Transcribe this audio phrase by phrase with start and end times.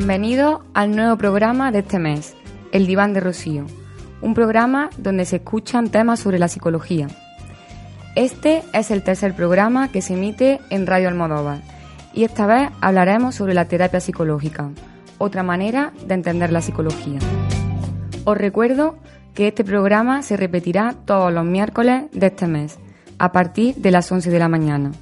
[0.00, 2.34] Bienvenido al nuevo programa de este mes,
[2.72, 3.66] El Diván de Rocío,
[4.22, 7.06] un programa donde se escuchan temas sobre la psicología.
[8.16, 11.60] Este es el tercer programa que se emite en Radio Almodóvar
[12.14, 14.70] y esta vez hablaremos sobre la terapia psicológica,
[15.18, 17.18] otra manera de entender la psicología.
[18.24, 18.96] Os recuerdo
[19.34, 22.78] que este programa se repetirá todos los miércoles de este mes,
[23.18, 24.92] a partir de las 11 de la mañana.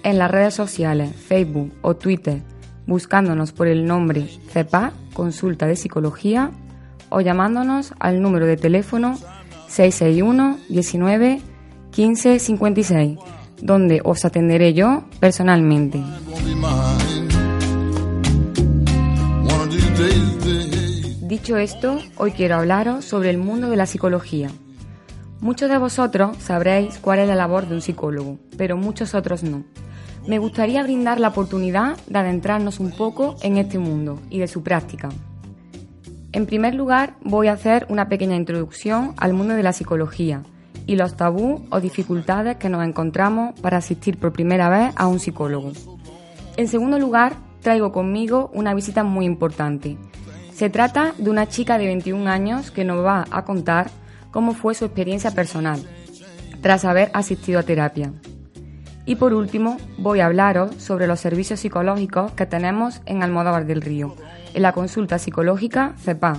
[0.03, 2.41] en las redes sociales, Facebook o Twitter,
[2.85, 6.51] buscándonos por el nombre CEPA, Consulta de Psicología,
[7.07, 9.17] o llamándonos al número de teléfono
[9.69, 11.39] 661 19
[11.91, 13.19] 15 56,
[13.61, 16.03] donde os atenderé yo personalmente.
[21.33, 24.51] Dicho esto, hoy quiero hablaros sobre el mundo de la psicología.
[25.41, 29.63] Muchos de vosotros sabréis cuál es la labor de un psicólogo, pero muchos otros no.
[30.27, 34.61] Me gustaría brindar la oportunidad de adentrarnos un poco en este mundo y de su
[34.61, 35.09] práctica.
[36.33, 40.43] En primer lugar, voy a hacer una pequeña introducción al mundo de la psicología
[40.85, 45.19] y los tabús o dificultades que nos encontramos para asistir por primera vez a un
[45.19, 45.71] psicólogo.
[46.57, 49.97] En segundo lugar, traigo conmigo una visita muy importante.
[50.53, 53.89] Se trata de una chica de 21 años que nos va a contar
[54.29, 55.81] cómo fue su experiencia personal
[56.61, 58.13] tras haber asistido a terapia.
[59.05, 63.81] Y por último, voy a hablaros sobre los servicios psicológicos que tenemos en Almodóvar del
[63.81, 64.15] Río,
[64.53, 66.37] en la consulta psicológica CEPA,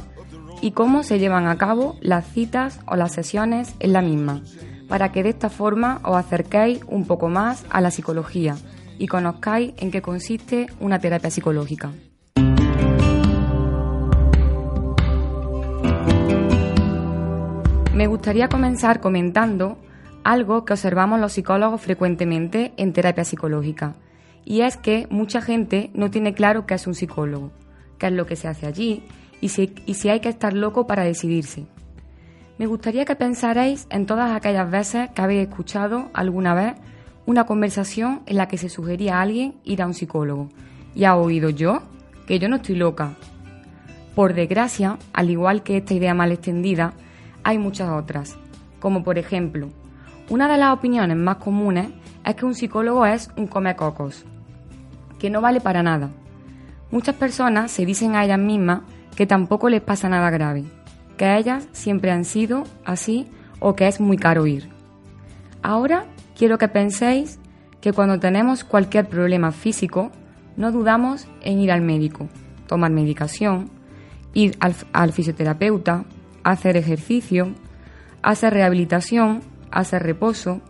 [0.63, 4.43] y cómo se llevan a cabo las citas o las sesiones en la misma,
[4.89, 8.57] para que de esta forma os acerquéis un poco más a la psicología
[8.97, 11.91] y conozcáis en qué consiste una terapia psicológica.
[17.95, 19.79] Me gustaría comenzar comentando
[20.25, 23.95] algo que observamos los psicólogos frecuentemente en terapia psicológica,
[24.45, 27.53] y es que mucha gente no tiene claro qué es un psicólogo,
[27.99, 29.05] qué es lo que se hace allí
[29.41, 31.67] y si, y si hay que estar loco para decidirse.
[32.59, 36.75] Me gustaría que pensarais en todas aquellas veces que habéis escuchado alguna vez
[37.27, 40.49] una conversación en la que se sugería a alguien ir a un psicólogo.
[40.97, 41.83] ¿Y ha oído yo?
[42.27, 43.15] Que yo no estoy loca.
[44.17, 46.95] Por desgracia, al igual que esta idea mal extendida,
[47.45, 48.37] hay muchas otras,
[48.81, 49.69] como por ejemplo,
[50.31, 51.89] una de las opiniones más comunes
[52.25, 54.25] es que un psicólogo es un comecocos,
[55.19, 56.11] que no vale para nada.
[56.91, 58.81] Muchas personas se dicen a ellas mismas
[59.15, 60.65] que tampoco les pasa nada grave,
[61.17, 63.29] que ellas siempre han sido así
[63.61, 64.71] o que es muy caro ir.
[65.63, 66.07] Ahora
[66.37, 67.39] quiero que penséis
[67.81, 70.11] que cuando tenemos cualquier problema físico,
[70.57, 72.29] no dudamos en ir al médico,
[72.67, 73.71] tomar medicación,
[74.33, 76.05] ir al fisioterapeuta,
[76.45, 77.53] hacer ejercicio,
[78.23, 79.43] hacer rehabilitación
[79.75, 80.61] hacer reposo,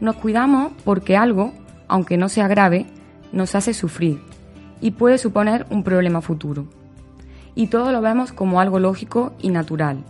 [0.00, 1.52] nos cuidamos porque algo,
[1.86, 2.86] aunque no sea grave,
[3.32, 4.20] nos hace sufrir
[4.80, 6.66] y puede suponer un problema futuro.
[7.54, 10.04] Y todo lo vemos como algo lógico y natural.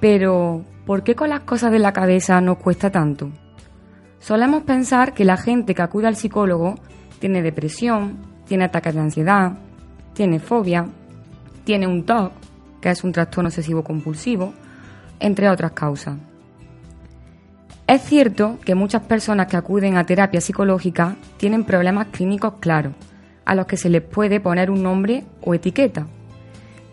[0.00, 3.30] Pero, ¿por qué con las cosas de la cabeza nos cuesta tanto?
[4.18, 6.74] Solemos pensar que la gente que acude al psicólogo
[7.20, 9.52] tiene depresión, tiene ataques de ansiedad,
[10.14, 10.86] tiene fobia,
[11.64, 12.32] tiene un TOC,
[12.86, 14.54] que es un trastorno obsesivo compulsivo,
[15.18, 16.18] entre otras causas.
[17.84, 22.92] Es cierto que muchas personas que acuden a terapia psicológica tienen problemas clínicos claros,
[23.44, 26.06] a los que se les puede poner un nombre o etiqueta.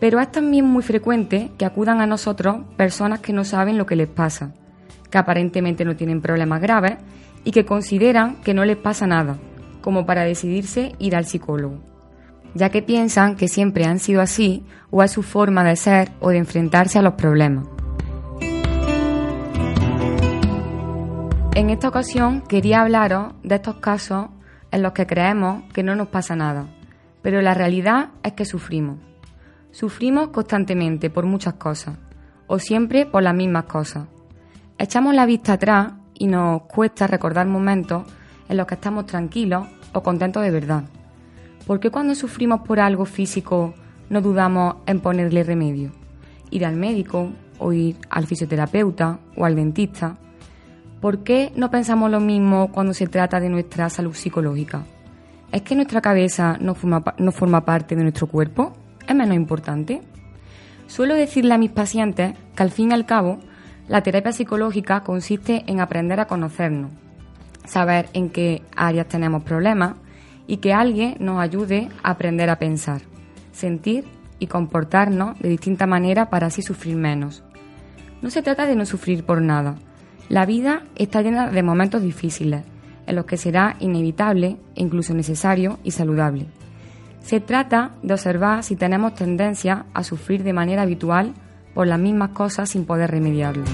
[0.00, 3.94] Pero es también muy frecuente que acudan a nosotros personas que no saben lo que
[3.94, 4.52] les pasa,
[5.12, 6.96] que aparentemente no tienen problemas graves
[7.44, 9.38] y que consideran que no les pasa nada,
[9.80, 11.78] como para decidirse ir al psicólogo,
[12.54, 16.30] ya que piensan que siempre han sido así o es su forma de ser o
[16.30, 17.66] de enfrentarse a los problemas.
[21.54, 24.26] En esta ocasión quería hablaros de estos casos
[24.72, 26.66] en los que creemos que no nos pasa nada,
[27.22, 28.98] pero la realidad es que sufrimos.
[29.70, 31.96] Sufrimos constantemente por muchas cosas,
[32.48, 34.06] o siempre por las mismas cosas.
[34.78, 38.04] Echamos la vista atrás y nos cuesta recordar momentos
[38.48, 40.84] en los que estamos tranquilos o contentos de verdad.
[41.66, 43.74] ¿Por qué cuando sufrimos por algo físico
[44.10, 45.92] no dudamos en ponerle remedio?
[46.50, 50.18] Ir al médico o ir al fisioterapeuta o al dentista
[51.04, 54.84] ¿Por qué no pensamos lo mismo cuando se trata de nuestra salud psicológica?
[55.52, 58.72] ¿Es que nuestra cabeza no forma, no forma parte de nuestro cuerpo?
[59.06, 60.00] ¿Es menos importante?
[60.86, 63.38] Suelo decirle a mis pacientes que al fin y al cabo
[63.86, 66.90] la terapia psicológica consiste en aprender a conocernos,
[67.66, 69.96] saber en qué áreas tenemos problemas
[70.46, 73.02] y que alguien nos ayude a aprender a pensar,
[73.52, 74.04] sentir
[74.38, 77.42] y comportarnos de distinta manera para así sufrir menos.
[78.22, 79.76] No se trata de no sufrir por nada.
[80.28, 82.62] La vida está llena de momentos difíciles,
[83.06, 86.46] en los que será inevitable incluso necesario y saludable.
[87.20, 91.32] Se trata de observar si tenemos tendencia a sufrir de manera habitual
[91.74, 93.64] por las mismas cosas sin poder remediarlo.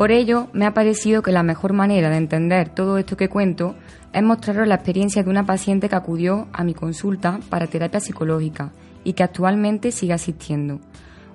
[0.00, 3.74] Por ello, me ha parecido que la mejor manera de entender todo esto que cuento
[4.14, 8.72] es mostraros la experiencia de una paciente que acudió a mi consulta para terapia psicológica
[9.04, 10.80] y que actualmente sigue asistiendo.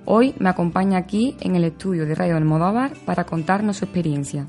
[0.04, 4.48] Hoy me acompaña aquí en el estudio de Radio Almodóvar para contarnos su experiencia.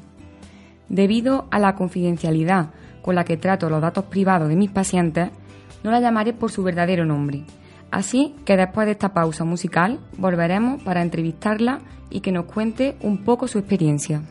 [0.90, 2.72] Debido a la confidencialidad
[3.04, 5.30] con la que trato los datos privados de mis pacientes,
[5.84, 7.44] no la llamaré por su verdadero nombre.
[7.92, 11.80] Así que después de esta pausa musical volveremos para entrevistarla
[12.10, 14.22] y que nos cuente un poco su experiencia.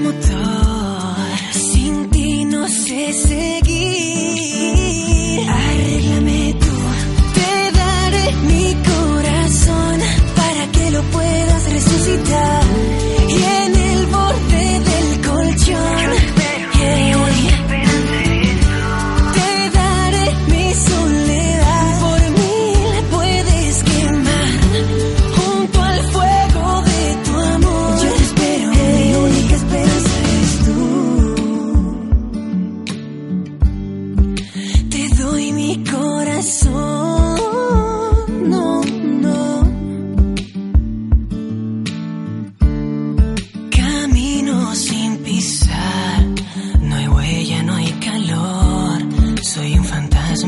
[0.00, 0.39] immortal.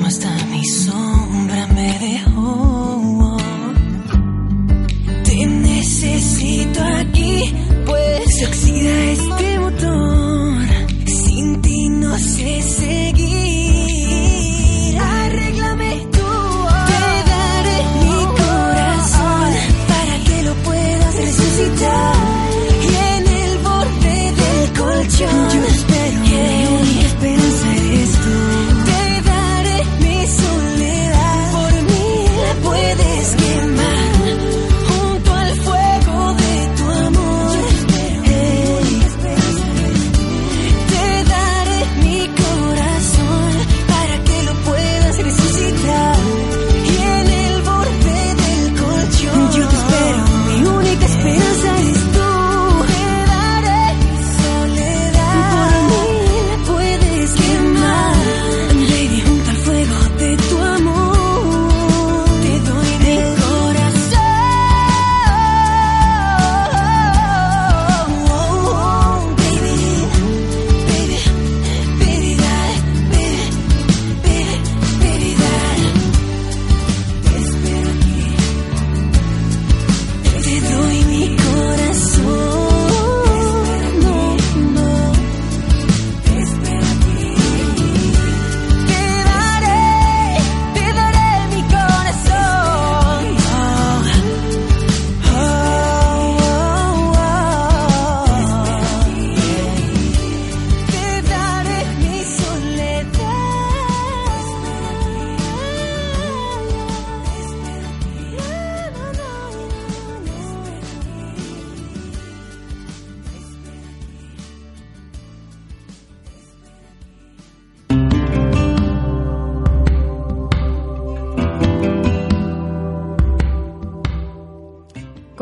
[0.06, 2.92] hasta mi sombra me dejó.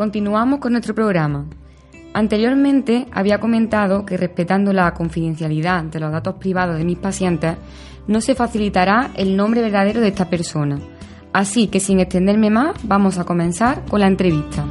[0.01, 1.45] Continuamos con nuestro programa.
[2.15, 7.55] Anteriormente había comentado que respetando la confidencialidad de los datos privados de mis pacientes,
[8.07, 10.79] no se facilitará el nombre verdadero de esta persona.
[11.33, 14.65] Así que sin extenderme más, vamos a comenzar con la entrevista.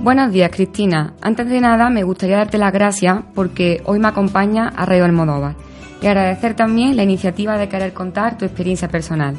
[0.00, 1.14] Buenos días, Cristina.
[1.22, 5.56] Antes de nada, me gustaría darte las gracias porque hoy me acompaña a Radio Almodóvar.
[6.02, 9.36] y agradecer también la iniciativa de querer contar tu experiencia personal.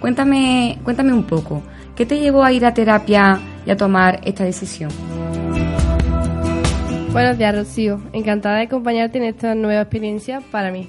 [0.00, 1.62] Cuéntame, cuéntame un poco,
[1.96, 4.90] ¿qué te llevó a ir a terapia y a tomar esta decisión?
[7.12, 8.00] Buenos días, Rocío.
[8.12, 10.88] Encantada de acompañarte en esta nueva experiencia para mí.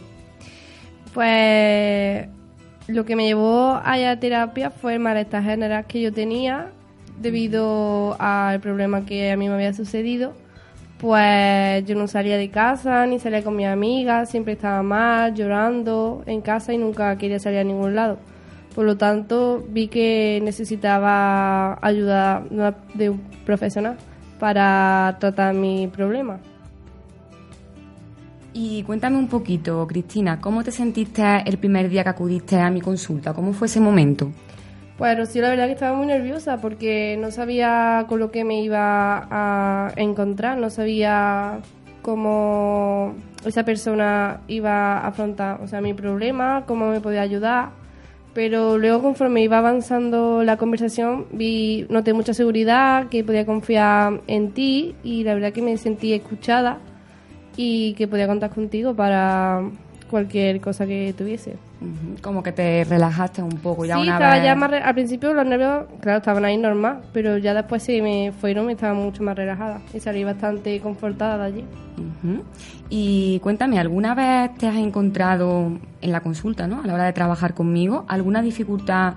[1.13, 2.27] Pues
[2.87, 6.71] lo que me llevó a ir a terapia fue el malestar general que yo tenía
[7.19, 10.33] debido al problema que a mí me había sucedido.
[10.97, 16.23] Pues yo no salía de casa, ni salía con mis amigas, siempre estaba mal, llorando
[16.25, 18.17] en casa y nunca quería salir a ningún lado.
[18.75, 22.43] Por lo tanto, vi que necesitaba ayuda
[22.93, 23.97] de un profesional
[24.39, 26.39] para tratar mi problema.
[28.53, 32.81] Y cuéntame un poquito, Cristina, ¿cómo te sentiste el primer día que acudiste a mi
[32.81, 33.33] consulta?
[33.33, 34.31] ¿Cómo fue ese momento?
[34.97, 38.61] Pues sí, la verdad que estaba muy nerviosa porque no sabía con lo que me
[38.61, 41.59] iba a encontrar, no sabía
[42.03, 47.82] cómo esa persona iba a afrontar o sea, mi problema, cómo me podía ayudar.
[48.33, 54.51] Pero luego conforme iba avanzando la conversación, vi, noté mucha seguridad, que podía confiar en
[54.51, 56.79] ti y la verdad que me sentí escuchada
[57.55, 59.61] y que podía contar contigo para
[60.13, 61.55] cualquier cosa que tuviese.
[62.21, 64.43] Como que te relajaste un poco ya sí, una estaba vez.
[64.43, 68.31] ya más al principio los nervios, claro, estaban ahí normal, pero ya después se me
[68.31, 71.65] fueron y estaba mucho más relajada y salí bastante confortada de allí.
[72.89, 76.83] Y cuéntame, ¿alguna vez te has encontrado en la consulta, ¿no?
[76.83, 79.15] a la hora de trabajar conmigo, alguna dificultad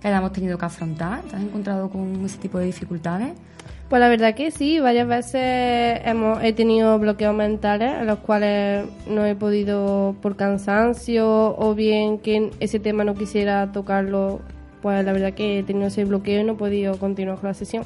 [0.00, 1.22] que hayamos tenido que afrontar?
[1.22, 3.32] ¿Te has encontrado con ese tipo de dificultades?
[3.88, 8.84] Pues la verdad que sí, varias veces hemos, he tenido bloqueos mentales en los cuales
[9.08, 14.40] no he podido por cansancio o bien que ese tema no quisiera tocarlo,
[14.82, 17.54] pues la verdad que he tenido ese bloqueo y no he podido continuar con la
[17.54, 17.84] sesión.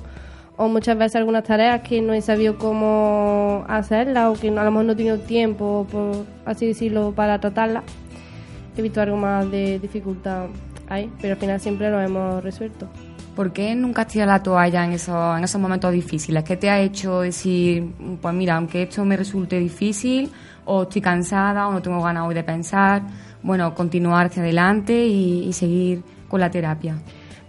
[0.57, 4.71] O muchas veces algunas tareas que no he sabido cómo hacerlas o que a lo
[4.73, 7.85] mejor no he tenido tiempo, por así decirlo, para tratarlas.
[8.77, 10.47] He visto algo más de dificultad
[10.89, 12.89] ahí, pero al final siempre lo hemos resuelto.
[13.35, 16.45] ¿Por qué nunca has tirado la toalla en esos, en esos momentos difíciles?
[16.45, 20.31] ¿Qué te ha hecho decir, pues mira, aunque esto me resulte difícil,
[20.67, 23.03] o estoy cansada, o no tengo ganas hoy de pensar,
[23.43, 26.97] bueno, continuar hacia adelante y, seguir con la terapia?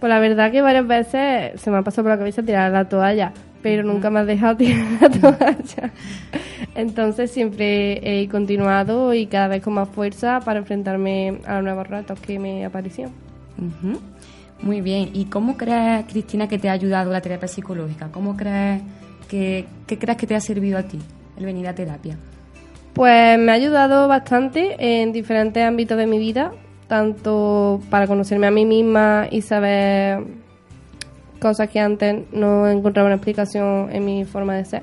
[0.00, 2.88] Pues la verdad que varias veces se me ha pasado por la cabeza tirar la
[2.88, 5.92] toalla, pero nunca me has dejado tirar la toalla.
[6.74, 11.86] Entonces siempre he continuado y cada vez con más fuerza para enfrentarme a los nuevos
[11.86, 13.12] retos que me aparecieron.
[14.60, 15.10] Muy bien.
[15.12, 18.08] ¿Y cómo crees, Cristina, que te ha ayudado la terapia psicológica?
[18.10, 18.82] ¿Cómo crees
[19.28, 20.98] que, qué crees que te ha servido a ti
[21.36, 22.16] el venir a terapia?
[22.94, 26.52] Pues me ha ayudado bastante en diferentes ámbitos de mi vida,
[26.86, 30.22] tanto para conocerme a mí misma y saber
[31.40, 34.82] cosas que antes no encontraba una explicación en mi forma de ser.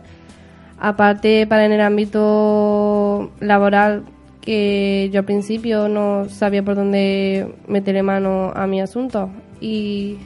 [0.77, 4.03] Aparte, para en el ámbito laboral,
[4.41, 9.29] que yo al principio no sabía por dónde meterle mano a mi asunto
[9.61, 10.17] y,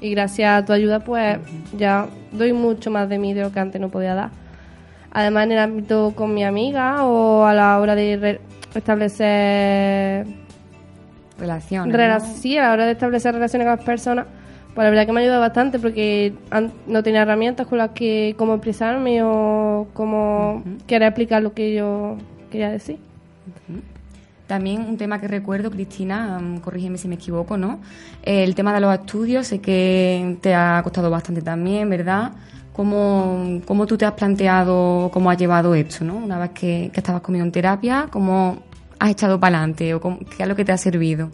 [0.00, 1.38] gracias a tu ayuda pues
[1.78, 4.30] ya doy mucho más de mí de lo que antes no podía dar.
[5.12, 8.40] Además en el ámbito con mi amiga o a la hora de
[8.74, 10.26] establecer
[11.38, 12.26] relaciones.
[12.36, 14.26] Sí, a la hora de establecer relaciones con las personas,
[14.74, 16.34] pues la verdad que me ha ayudado bastante porque
[16.86, 22.16] no tenía herramientas con las que cómo expresarme o cómo querer explicar lo que yo
[22.50, 22.98] quería decir.
[24.54, 27.80] También un tema que recuerdo, Cristina, mm, corrígeme si me equivoco, ¿no?
[28.22, 32.30] El tema de los estudios, sé que te ha costado bastante también, ¿verdad?
[32.72, 36.14] ¿Cómo, cómo tú te has planteado, cómo has llevado esto, ¿no?
[36.14, 38.58] Una vez que, estabas conmigo en terapia, ¿cómo
[39.00, 41.32] has echado para adelante o qué es lo que te ha servido?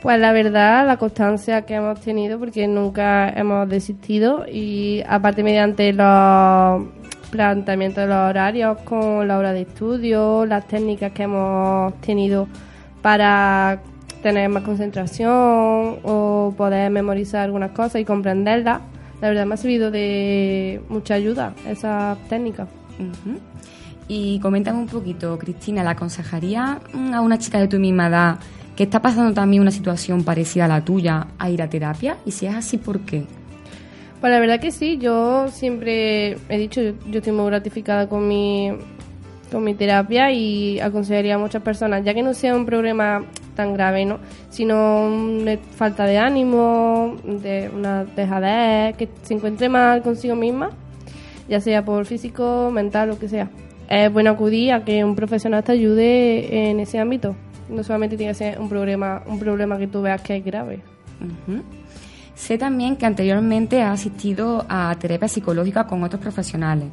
[0.00, 5.92] Pues la verdad, la constancia que hemos tenido, porque nunca hemos desistido y aparte mediante
[5.92, 6.84] los
[7.30, 12.48] planteamiento de los horarios con la hora de estudio, las técnicas que hemos tenido
[13.02, 13.80] para
[14.22, 18.80] tener más concentración o poder memorizar algunas cosas y comprenderlas.
[19.20, 22.68] La verdad me ha servido de mucha ayuda esas técnicas.
[24.08, 26.80] Y coméntame un poquito, Cristina, ¿la aconsejaría
[27.12, 28.38] a una chica de tu misma edad
[28.74, 32.18] que está pasando también una situación parecida a la tuya a ir a terapia?
[32.24, 33.24] Y si es así, ¿por qué?
[34.20, 38.72] Pues la verdad que sí, yo siempre he dicho, yo, estoy muy gratificada con mi,
[39.52, 43.74] con mi terapia y aconsejaría a muchas personas, ya que no sea un problema tan
[43.74, 44.18] grave, ¿no?
[44.48, 50.70] sino una falta de ánimo, de una dejadez, que se encuentre mal consigo misma,
[51.46, 53.50] ya sea por físico, mental, lo que sea.
[53.88, 57.36] Es bueno acudir a que un profesional te ayude en ese ámbito.
[57.68, 60.80] No solamente tiene que ser un problema, un problema que tú veas que es grave.
[62.36, 66.86] Sé también que anteriormente has asistido a terapia psicológica con otros profesionales.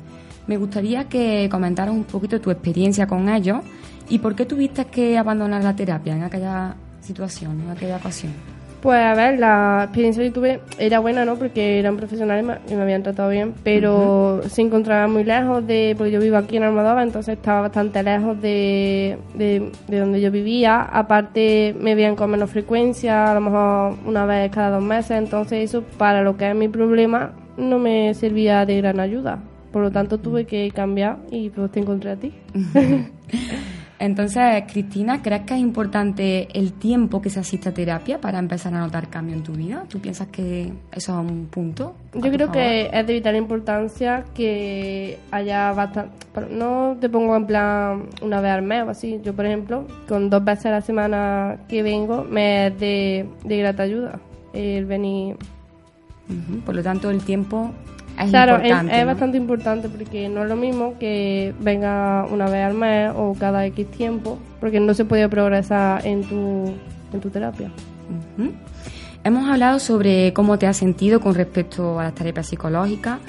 [0.47, 3.61] Me gustaría que comentaras un poquito tu experiencia con ellos
[4.09, 8.52] ¿Y por qué tuviste que abandonar la terapia en aquella situación, en aquella ocasión?
[8.83, 11.37] Pues a ver, la experiencia que tuve era buena, ¿no?
[11.37, 16.11] Porque eran profesionales y me habían tratado bien, pero se encontraba muy lejos de, porque
[16.11, 20.81] yo vivo aquí en Almodóvar, entonces estaba bastante lejos de, de, de, donde yo vivía.
[20.81, 25.63] Aparte me veían con menos frecuencia, a lo mejor una vez cada dos meses, entonces
[25.63, 29.39] eso para lo que es mi problema no me servía de gran ayuda.
[29.71, 32.33] Por lo tanto tuve que cambiar y pues te encontré a ti.
[34.03, 38.73] Entonces, Cristina, ¿crees que es importante el tiempo que se asiste a terapia para empezar
[38.73, 39.85] a notar cambio en tu vida?
[39.87, 41.95] ¿Tú piensas que eso es un punto?
[42.13, 46.11] Yo creo que es de vital importancia que haya bastante...
[46.49, 49.21] No te pongo en plan una vez al mes o así.
[49.23, 53.57] Yo, por ejemplo, con dos veces a la semana que vengo, me es de, de
[53.57, 54.19] grata ayuda
[54.51, 55.37] el venir.
[56.65, 57.71] Por lo tanto, el tiempo
[58.19, 62.73] es claro, es, bastante importante porque no es lo mismo que venga una vez al
[62.75, 66.73] mes o cada X tiempo, porque no se puede progresar en tu,
[67.11, 67.69] en tu terapia.
[69.23, 73.19] Hemos hablado sobre cómo te has sentido con respecto a las terapias psicológicas.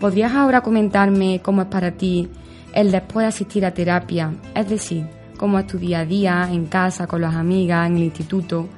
[0.00, 2.28] ¿Podrías ahora comentarme cómo es para ti
[2.74, 4.32] el después de asistir a terapia?
[4.54, 8.04] Es decir, cómo es tu día a día, en casa, con las amigas, en el
[8.04, 8.68] instituto.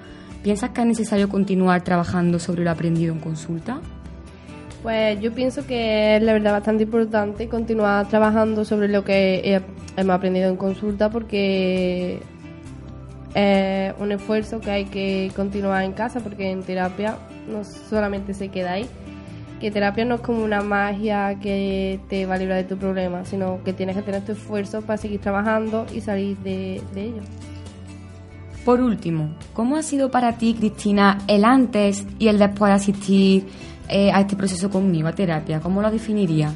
[0.42, 3.80] ¿Piensas que es necesario continuar trabajando sobre lo aprendido en consulta?
[4.86, 9.60] Pues yo pienso que es la verdad bastante importante continuar trabajando sobre lo que
[9.96, 12.20] hemos aprendido en consulta porque
[13.34, 17.16] es un esfuerzo que hay que continuar en casa porque en terapia
[17.48, 18.86] no solamente se queda ahí.
[19.58, 23.24] Que terapia no es como una magia que te va a librar de tu problema,
[23.24, 27.22] sino que tienes que tener tu esfuerzo para seguir trabajando y salir de, de ello.
[28.64, 33.46] Por último, ¿cómo ha sido para ti, Cristina, el antes y el después de asistir
[33.88, 35.60] eh, a este proceso conmigo, a terapia?
[35.60, 36.50] ¿Cómo lo definiría?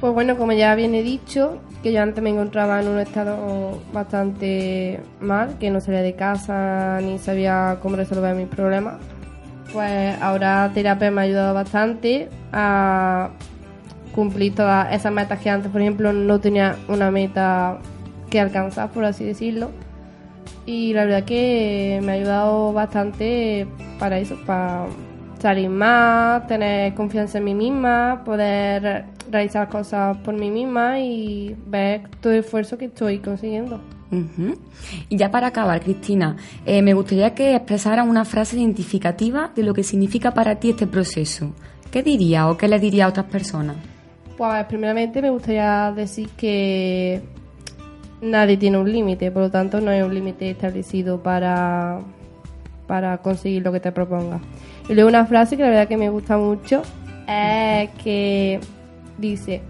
[0.00, 3.80] Pues bueno, como ya bien he dicho, que yo antes me encontraba en un estado
[3.92, 8.96] bastante mal, que no salía de casa ni sabía cómo resolver mis problemas.
[9.72, 13.30] Pues ahora terapia me ha ayudado bastante a
[14.14, 17.78] cumplir todas esas metas que antes, por ejemplo, no tenía una meta
[18.30, 19.70] que alcanzar, por así decirlo.
[20.66, 23.66] Y la verdad que me ha ayudado bastante
[23.98, 24.86] para eso, para
[25.38, 32.02] salir más, tener confianza en mí misma, poder realizar cosas por mí misma y ver
[32.20, 33.80] todo el esfuerzo que estoy consiguiendo.
[35.08, 39.74] Y ya para acabar, Cristina, eh, me gustaría que expresara una frase identificativa de lo
[39.74, 41.52] que significa para ti este proceso.
[41.90, 43.76] ¿Qué diría o qué le diría a otras personas?
[44.36, 47.20] Pues primeramente me gustaría decir que
[48.22, 52.00] nadie tiene un límite, por lo tanto no hay un límite establecido para,
[52.86, 54.40] para conseguir lo que te propongas.
[54.88, 56.82] Y luego una frase que la verdad que me gusta mucho
[57.26, 58.60] es que
[59.18, 59.62] dice,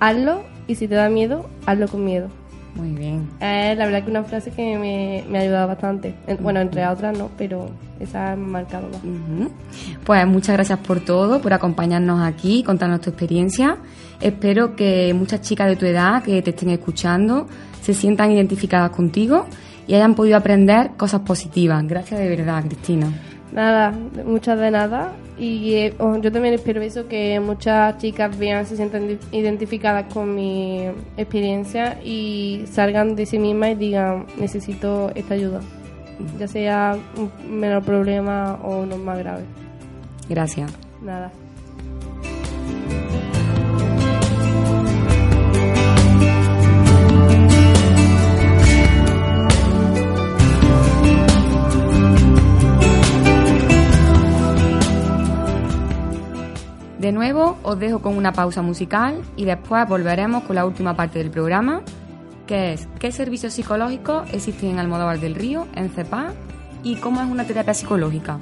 [0.00, 2.28] hazlo y si te da miedo, hazlo con miedo.
[2.74, 3.28] Muy bien.
[3.40, 6.14] La verdad que una frase que me, me ha ayudado bastante.
[6.40, 9.00] Bueno, entre otras no, pero esa ha marcado más.
[10.04, 13.78] Pues muchas gracias por todo, por acompañarnos aquí, contarnos tu experiencia.
[14.20, 17.48] Espero que muchas chicas de tu edad que te estén escuchando
[17.82, 19.46] se sientan identificadas contigo
[19.86, 21.84] y hayan podido aprender cosas positivas.
[21.86, 23.08] Gracias de verdad, Cristina.
[23.52, 23.92] Nada,
[24.24, 25.12] muchas de nada.
[25.38, 30.34] Y eh, oh, yo también espero eso, que muchas chicas vean, se sientan identificadas con
[30.34, 30.86] mi
[31.16, 35.60] experiencia y salgan de sí mismas y digan, necesito esta ayuda.
[36.38, 39.44] Ya sea un menor problema o uno más grave.
[40.28, 40.70] Gracias.
[41.02, 41.32] Nada.
[57.20, 61.30] Nuevo os dejo con una pausa musical y después volveremos con la última parte del
[61.30, 61.82] programa,
[62.46, 66.32] que es qué servicios psicológicos existen en Almodóvar del Río, en CEPA,
[66.82, 68.38] y cómo es una terapia psicológica.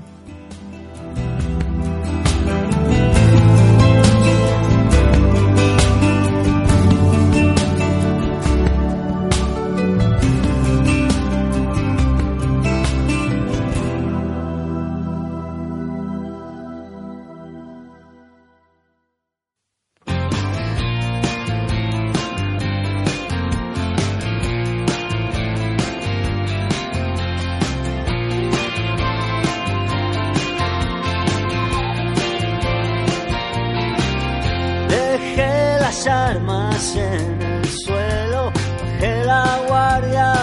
[36.07, 40.35] armas en el suelo, bajé la guardia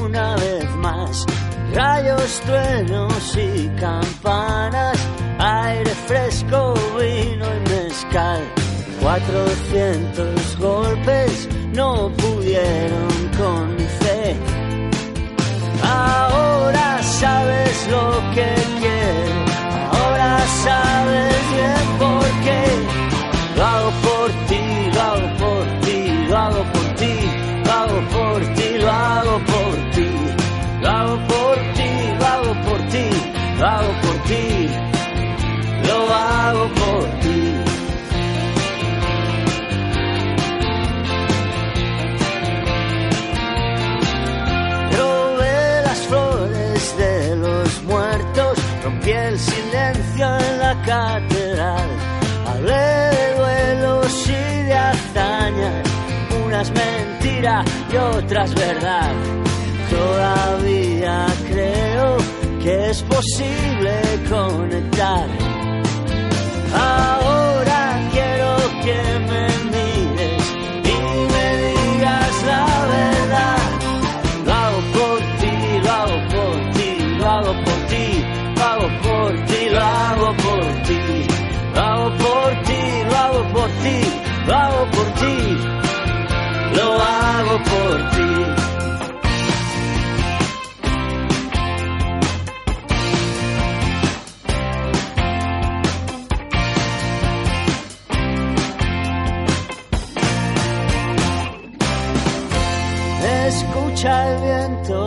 [0.00, 1.26] una vez más.
[1.74, 4.98] Rayos, truenos y campanas,
[5.38, 8.42] aire fresco, vino y mezcal.
[9.00, 14.36] 400 golpes no pudieron con mi fe.
[15.82, 19.44] Ahora sabes lo que quiero,
[19.92, 22.62] ahora sabes bien por qué.
[23.56, 24.69] Lo hago por ti
[25.00, 27.14] lo hago por ti, lo hago por ti,
[27.64, 30.08] lo hago por ti, lo hago por ti,
[30.82, 33.06] lo hago por ti, lo hago por ti,
[33.58, 34.68] lo hago por ti,
[35.86, 37.38] lo hago por ti.
[44.98, 51.29] Robé las flores de los muertos, rompí el silencio en la calle
[57.92, 59.12] y otras verdad.
[59.90, 62.16] Todavía creo
[62.62, 65.26] que es posible conectar.
[66.72, 68.98] Ahora quiero que
[69.30, 70.44] me mires
[70.84, 70.98] y
[71.32, 73.58] me digas la verdad.
[74.46, 74.62] Lo
[74.96, 78.24] por ti, lo hago por ti, lo hago por ti,
[78.58, 81.02] lo por ti, lo hago por ti,
[81.74, 83.98] lo por ti, lo hago por ti,
[84.46, 85.59] lo por ti,
[87.70, 88.30] por ti.
[103.48, 105.00] Escucha el viento,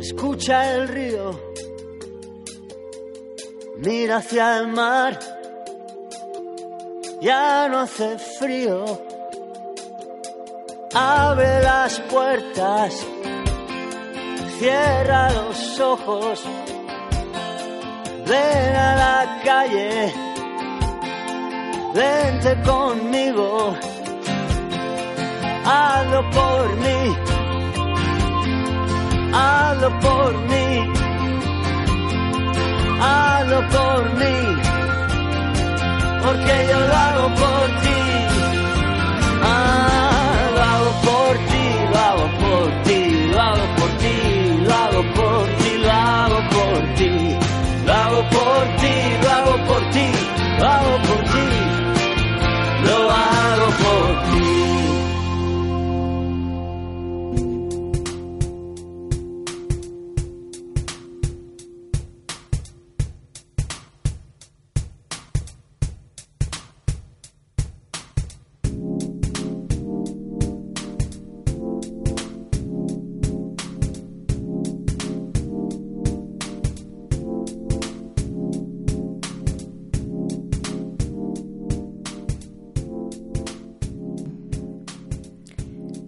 [0.00, 1.40] escucha el río,
[3.78, 5.18] mira hacia el mar,
[7.22, 8.84] ya no hace frío,
[10.94, 13.06] abre las puertas,
[14.58, 16.44] cierra los ojos,
[18.26, 20.12] ven a la calle,
[21.94, 23.76] vente conmigo
[25.64, 27.16] hazlo por mí,
[29.32, 30.92] hazlo por mí,
[33.00, 34.36] hazlo por mí,
[36.22, 38.00] porque yo lo hago por ti,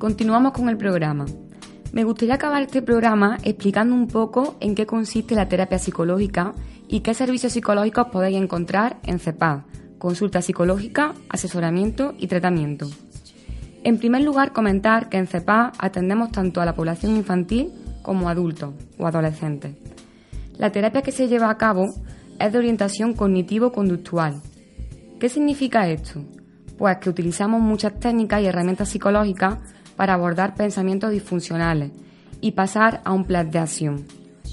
[0.07, 1.27] Continuamos con el programa.
[1.91, 6.53] Me gustaría acabar este programa explicando un poco en qué consiste la terapia psicológica
[6.87, 9.63] y qué servicios psicológicos podéis encontrar en CEPAD,
[9.99, 12.89] consulta psicológica, asesoramiento y tratamiento.
[13.83, 18.75] En primer lugar, comentar que en CEPAD atendemos tanto a la población infantil como adultos
[18.99, 19.75] o adolescentes.
[20.57, 21.87] La terapia que se lleva a cabo
[22.39, 24.41] es de orientación cognitivo-conductual.
[25.19, 26.23] ¿Qué significa esto?
[26.79, 29.59] Pues que utilizamos muchas técnicas y herramientas psicológicas
[29.97, 31.91] para abordar pensamientos disfuncionales
[32.41, 34.05] y pasar a un plan de acción,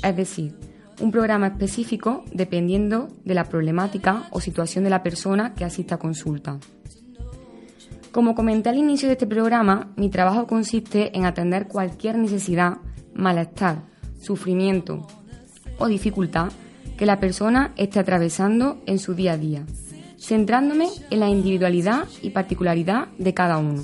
[0.04, 0.56] es decir,
[1.02, 6.00] un programa específico dependiendo de la problemática o situación de la persona que asista a
[6.00, 6.60] consulta.
[8.12, 12.78] Como comenté al inicio de este programa, mi trabajo consiste en atender cualquier necesidad,
[13.14, 13.84] malestar,
[14.22, 15.08] sufrimiento
[15.80, 16.52] o dificultad
[16.96, 19.66] que la persona esté atravesando en su día a día,
[20.20, 23.84] centrándome en la individualidad y particularidad de cada uno.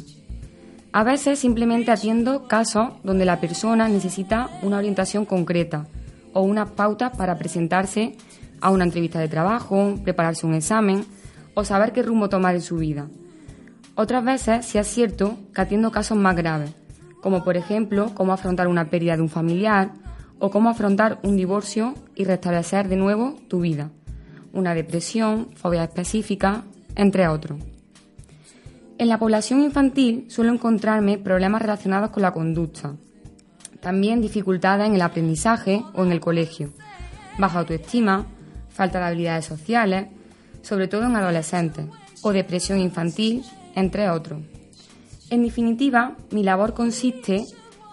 [0.92, 5.86] A veces simplemente atiendo casos donde la persona necesita una orientación concreta
[6.34, 8.16] o unas pautas para presentarse
[8.60, 11.06] a una entrevista de trabajo, prepararse un examen
[11.54, 13.08] o saber qué rumbo tomar en su vida.
[13.94, 16.72] Otras veces sí es cierto que atiendo casos más graves,
[17.22, 19.92] como por ejemplo cómo afrontar una pérdida de un familiar
[20.40, 23.92] o cómo afrontar un divorcio y restablecer de nuevo tu vida,
[24.54, 26.64] una depresión, fobia específica,
[26.96, 27.60] entre otros.
[29.00, 32.98] En la población infantil suelo encontrarme problemas relacionados con la conducta,
[33.80, 36.74] también dificultades en el aprendizaje o en el colegio,
[37.38, 38.26] baja autoestima,
[38.68, 40.08] falta de habilidades sociales,
[40.64, 41.86] sobre todo en adolescentes,
[42.24, 44.42] o depresión infantil, entre otros.
[45.30, 47.46] En definitiva, mi labor consiste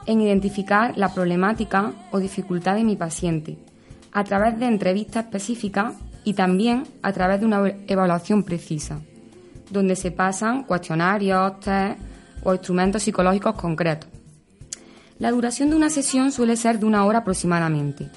[0.07, 3.59] en identificar la problemática o dificultad de mi paciente
[4.11, 9.03] a través de entrevistas específicas y también a través de una evaluación precisa
[9.71, 11.99] donde se pasan cuestionarios, test
[12.43, 14.09] o instrumentos psicológicos concretos.
[15.19, 18.11] La duración de una sesión suele ser de una hora aproximadamente.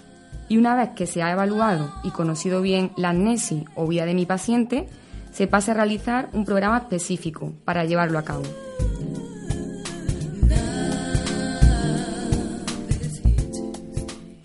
[0.49, 4.13] Y una vez que se ha evaluado y conocido bien la amnesia o vida de
[4.13, 4.89] mi paciente,
[5.31, 8.43] se pasa a realizar un programa específico para llevarlo a cabo.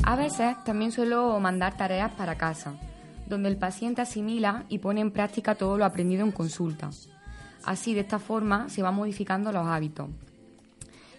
[0.04, 2.74] A veces también suelo mandar tareas para casa,
[3.28, 6.90] donde el paciente asimila y pone en práctica todo lo aprendido en consulta.
[7.64, 10.08] Así, de esta forma, se van modificando los hábitos.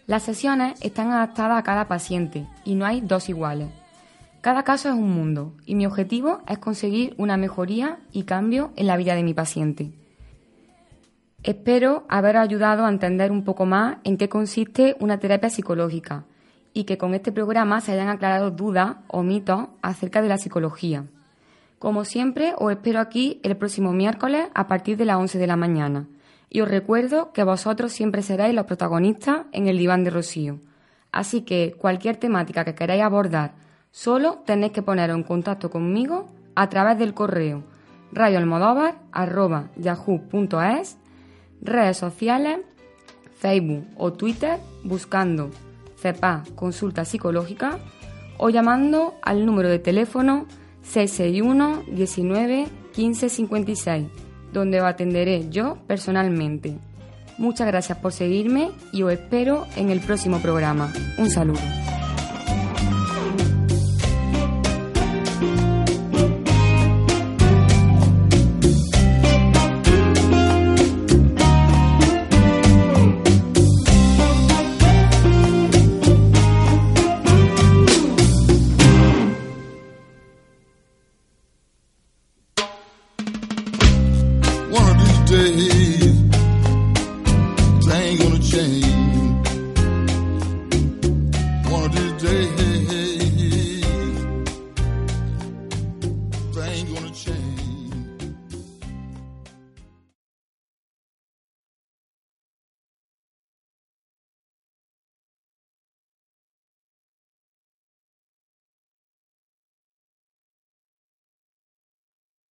[0.07, 3.69] Las sesiones están adaptadas a cada paciente y no hay dos iguales.
[4.41, 8.85] Cada caso es un mundo y mi objetivo es conseguir una mejoría y cambio en
[8.85, 9.91] la vida de mi paciente.
[11.41, 16.25] Espero haber ayudado a entender un poco más en qué consiste una terapia psicológica
[16.73, 21.05] y que con este programa se hayan aclarado dudas o mitos acerca de la psicología.
[21.79, 25.55] Como siempre, os espero aquí el próximo miércoles a partir de las 11 de la
[25.55, 26.07] mañana.
[26.49, 30.59] Y os recuerdo que vosotros siempre seréis los protagonistas en el diván de Rocío.
[31.11, 33.53] Así que cualquier temática que queráis abordar,
[33.91, 37.63] solo tenéis que poneros en contacto conmigo a través del correo
[38.11, 40.97] radioalmodóvar.yahoo.es,
[41.61, 42.59] redes sociales,
[43.37, 45.49] Facebook o Twitter buscando
[45.97, 47.79] CEPA Consulta Psicológica
[48.37, 50.45] o llamando al número de teléfono
[50.87, 54.07] 661 19 15 56,
[54.53, 56.77] donde os atenderé yo personalmente.
[57.37, 60.93] Muchas gracias por seguirme y os espero en el próximo programa.
[61.17, 61.84] Un saludo.